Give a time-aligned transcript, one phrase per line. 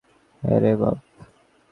[0.43, 0.97] হ রে বাপ।